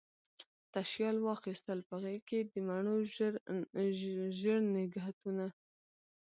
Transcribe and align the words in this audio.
تشیال 0.73 1.17
واخیستل 1.25 1.79
په 1.89 1.95
غیږکې، 2.03 2.39
د 2.51 2.53
مڼو 2.67 2.95
ژړ 4.39 4.59
نګهتونه 4.77 5.45